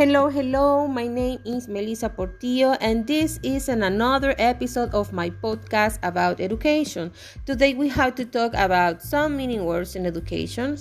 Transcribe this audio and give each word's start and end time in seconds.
Hello, 0.00 0.30
hello. 0.30 0.88
My 0.88 1.06
name 1.06 1.44
is 1.44 1.68
Melissa 1.68 2.08
Portillo, 2.08 2.72
and 2.80 3.06
this 3.06 3.38
is 3.42 3.68
an 3.68 3.82
another 3.82 4.34
episode 4.38 4.88
of 4.96 5.12
my 5.12 5.28
podcast 5.28 6.00
about 6.00 6.40
education. 6.40 7.12
Today, 7.44 7.74
we 7.74 7.92
have 7.92 8.14
to 8.14 8.24
talk 8.24 8.56
about 8.56 9.04
some 9.04 9.36
meaning 9.36 9.66
words 9.66 9.96
in 9.96 10.06
education. 10.06 10.80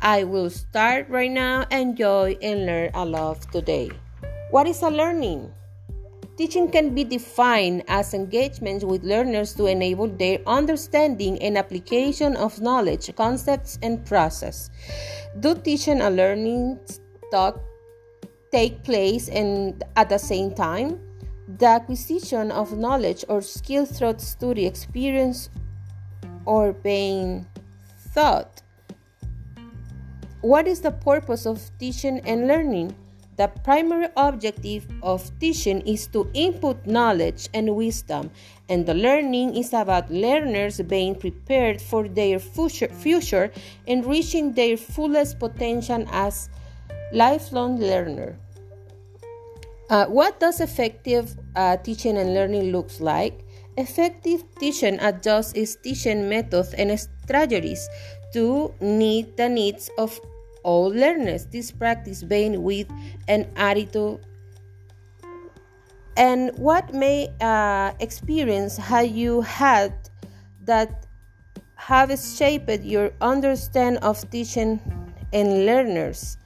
I 0.00 0.22
will 0.22 0.50
start 0.50 1.10
right 1.10 1.32
now. 1.32 1.66
Enjoy 1.74 2.38
and 2.38 2.64
learn 2.64 2.90
a 2.94 3.04
lot 3.04 3.42
today. 3.50 3.90
What 4.54 4.70
is 4.70 4.86
a 4.86 4.88
learning? 4.88 5.50
Teaching 6.38 6.70
can 6.70 6.94
be 6.94 7.02
defined 7.02 7.82
as 7.90 8.14
engagement 8.14 8.86
with 8.86 9.02
learners 9.02 9.52
to 9.54 9.66
enable 9.66 10.06
their 10.06 10.38
understanding 10.46 11.42
and 11.42 11.58
application 11.58 12.36
of 12.36 12.62
knowledge, 12.62 13.10
concepts, 13.16 13.82
and 13.82 14.06
process. 14.06 14.70
Do 15.40 15.58
teaching 15.58 16.00
and 16.00 16.14
learning 16.14 16.78
talk 17.34 17.58
take 18.50 18.82
place 18.82 19.28
and 19.28 19.82
at 19.96 20.08
the 20.08 20.18
same 20.18 20.52
time 20.54 20.98
the 21.58 21.66
acquisition 21.66 22.50
of 22.50 22.76
knowledge 22.76 23.24
or 23.28 23.42
skill 23.42 23.84
through 23.84 24.14
study 24.18 24.66
experience 24.66 25.50
or 26.44 26.72
being 26.72 27.46
thought 28.14 28.62
what 30.40 30.66
is 30.66 30.80
the 30.80 30.90
purpose 30.90 31.46
of 31.46 31.60
teaching 31.78 32.20
and 32.20 32.48
learning 32.48 32.94
the 33.36 33.48
primary 33.64 34.08
objective 34.16 34.86
of 35.02 35.30
teaching 35.40 35.80
is 35.82 36.06
to 36.08 36.30
input 36.34 36.84
knowledge 36.86 37.48
and 37.54 37.74
wisdom 37.74 38.30
and 38.68 38.84
the 38.84 38.94
learning 38.94 39.56
is 39.56 39.72
about 39.72 40.10
learners 40.10 40.80
being 40.82 41.14
prepared 41.14 41.80
for 41.80 42.06
their 42.06 42.38
future, 42.38 42.88
future 42.88 43.50
and 43.88 44.04
reaching 44.04 44.52
their 44.52 44.76
fullest 44.76 45.38
potential 45.38 46.04
as 46.12 46.50
lifelong 47.12 47.80
learner. 47.80 48.36
Uh, 49.90 50.06
what 50.06 50.38
does 50.38 50.60
effective 50.60 51.34
uh, 51.56 51.76
teaching 51.78 52.16
and 52.16 52.32
learning 52.32 52.70
looks 52.70 53.00
like? 53.00 53.44
Effective 53.76 54.44
teaching 54.60 55.00
adjusts 55.00 55.52
its 55.54 55.74
teaching 55.74 56.28
methods 56.28 56.72
and 56.74 56.94
strategies 56.98 57.88
to 58.32 58.72
meet 58.80 59.36
the 59.36 59.48
needs 59.48 59.90
of 59.98 60.20
all 60.62 60.86
learners. 60.90 61.46
This 61.46 61.72
practice 61.72 62.22
being 62.22 62.62
with 62.62 62.86
an 63.26 63.50
attitude. 63.56 64.20
And 66.16 66.56
what 66.56 66.94
may 66.94 67.28
uh, 67.40 67.90
experience 67.98 68.76
have 68.76 69.10
you 69.10 69.40
had 69.40 69.92
that 70.66 71.06
have 71.74 72.16
shaped 72.16 72.84
your 72.84 73.10
understanding 73.20 74.00
of 74.04 74.22
teaching 74.30 74.78
and 75.32 75.66
learners? 75.66 76.36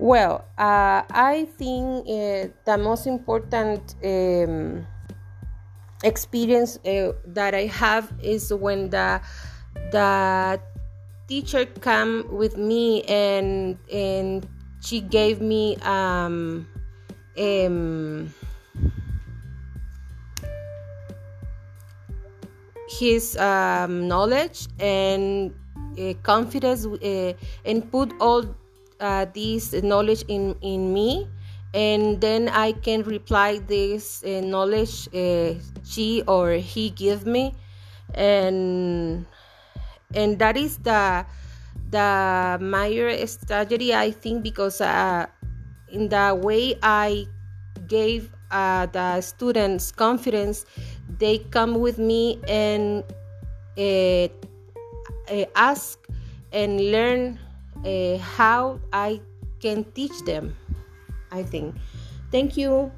Well, 0.00 0.46
uh, 0.56 1.04
I 1.12 1.46
think 1.58 2.08
uh, 2.08 2.48
the 2.64 2.78
most 2.78 3.06
important 3.06 3.96
um, 4.02 4.86
experience 6.02 6.78
uh, 6.86 7.12
that 7.26 7.54
I 7.54 7.66
have 7.66 8.10
is 8.22 8.48
when 8.50 8.88
the 8.88 9.20
the 9.92 10.58
teacher 11.28 11.66
came 11.66 12.24
with 12.32 12.56
me 12.56 13.02
and 13.02 13.76
and 13.92 14.48
she 14.80 15.02
gave 15.02 15.42
me 15.42 15.76
um, 15.84 16.66
um, 17.36 18.32
his 22.88 23.36
knowledge 23.36 24.66
and 24.80 25.52
uh, 26.00 26.14
confidence 26.22 26.86
and 27.66 27.92
put 27.92 28.14
all 28.18 28.56
uh, 29.00 29.26
this 29.34 29.72
knowledge 29.82 30.24
in 30.28 30.54
in 30.60 30.92
me 30.92 31.26
and 31.74 32.20
then 32.20 32.48
i 32.48 32.72
can 32.72 33.02
reply 33.02 33.58
this 33.66 34.22
uh, 34.24 34.40
knowledge 34.42 35.08
uh, 35.14 35.54
she 35.84 36.22
or 36.26 36.52
he 36.52 36.90
give 36.90 37.26
me. 37.26 37.54
And 38.14 39.26
and 40.14 40.38
that 40.38 40.56
is 40.56 40.78
the 40.78 41.24
the 41.90 42.58
major 42.60 43.14
strategy 43.26 43.94
i 43.94 44.10
think 44.10 44.42
because 44.42 44.80
uh, 44.80 45.26
in 45.90 46.08
the 46.08 46.34
way 46.34 46.74
i 46.82 47.26
gave 47.86 48.30
uh, 48.50 48.86
the 48.86 49.20
students 49.20 49.92
confidence 49.92 50.66
they 51.18 51.38
come 51.54 51.78
with 51.78 51.98
me 51.98 52.40
and 52.48 53.04
uh, 53.78 54.26
ask 55.54 55.98
and 56.52 56.90
learn 56.90 57.38
uh, 57.84 58.18
how 58.18 58.80
I 58.92 59.20
can 59.60 59.84
teach 59.92 60.24
them. 60.24 60.56
I 61.30 61.42
think. 61.42 61.74
Thank 62.30 62.56
you. 62.56 62.90